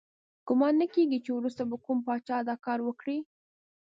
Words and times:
ګمان 0.47 0.73
نه 0.81 0.87
کیږي 0.93 1.19
چې 1.25 1.31
وروسته 1.33 1.63
به 1.69 1.75
کوم 1.85 1.99
پاچا 2.07 2.37
دا 2.49 2.55
کار 2.65 2.79
وکړي. 2.83 3.17